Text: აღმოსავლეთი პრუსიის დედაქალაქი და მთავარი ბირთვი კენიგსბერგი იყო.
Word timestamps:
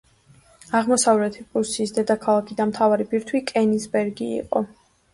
აღმოსავლეთი 0.79 1.45
პრუსიის 1.51 1.95
დედაქალაქი 1.99 2.59
და 2.65 2.69
მთავარი 2.73 3.09
ბირთვი 3.15 3.45
კენიგსბერგი 3.55 4.35
იყო. 4.43 4.69